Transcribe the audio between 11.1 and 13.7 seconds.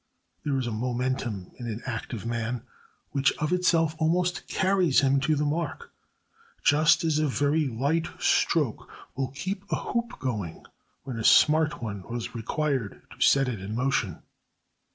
a smart one was required to set it